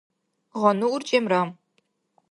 [0.59, 1.41] гъану урчӀемра